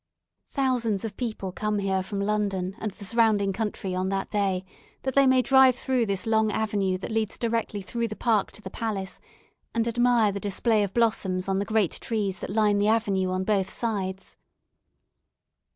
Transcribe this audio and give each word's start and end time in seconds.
Thousands 0.49 1.05
of 1.05 1.15
people 1.15 1.51
come 1.51 1.77
here 1.77 2.01
from 2.01 2.21
London 2.21 2.75
and 2.79 2.89
the 2.89 3.05
surrounding 3.05 3.53
country 3.53 3.93
on 3.93 4.09
that 4.09 4.31
day, 4.31 4.65
that 5.03 5.13
they 5.13 5.27
may 5.27 5.43
drive 5.43 5.75
through 5.75 6.07
this 6.07 6.25
long 6.25 6.51
avenue 6.51 6.97
that 6.97 7.11
leads 7.11 7.37
directly 7.37 7.83
through 7.83 8.07
the 8.07 8.15
park 8.15 8.51
to 8.53 8.63
the 8.63 8.71
palace 8.71 9.19
and 9.75 9.87
admire 9.87 10.31
the 10.31 10.39
display 10.39 10.81
of 10.81 10.95
blossoms 10.95 11.47
on 11.47 11.59
the 11.59 11.65
great 11.65 11.91
trees 12.01 12.39
that 12.39 12.49
line 12.49 12.79
the 12.79 12.87
avenue 12.87 13.29
on 13.29 13.43
both 13.43 13.71
sides. 13.71 14.37